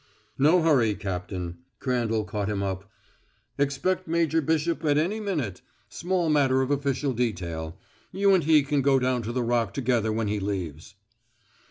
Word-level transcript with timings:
"No 0.39 0.63
hurry, 0.63 0.95
Captain," 0.95 1.59
Crandall 1.79 2.23
caught 2.25 2.49
him 2.49 2.63
up. 2.63 2.89
"Expect 3.59 4.07
Major 4.07 4.41
Bishop 4.41 4.83
in 4.83 4.97
every 4.97 5.19
minute 5.19 5.61
small 5.89 6.27
matter 6.27 6.63
of 6.63 6.71
official 6.71 7.13
detail. 7.13 7.77
You 8.11 8.33
and 8.33 8.43
he 8.43 8.63
can 8.63 8.81
go 8.81 8.97
down 8.97 9.21
the 9.21 9.43
Rock 9.43 9.75
together 9.75 10.11
when 10.11 10.27
he 10.27 10.39
leaves." 10.39 10.95